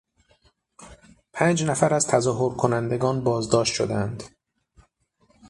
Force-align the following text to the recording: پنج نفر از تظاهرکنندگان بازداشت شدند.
پنج 1.33 1.63
نفر 1.63 1.93
از 1.93 2.07
تظاهرکنندگان 2.07 3.23
بازداشت 3.23 3.73
شدند. 3.73 4.23